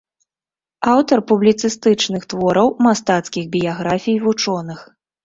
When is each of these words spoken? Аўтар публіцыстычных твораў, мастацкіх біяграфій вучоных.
Аўтар 0.93 1.19
публіцыстычных 1.31 2.25
твораў, 2.33 2.67
мастацкіх 2.87 3.43
біяграфій 3.57 4.17
вучоных. 4.25 4.79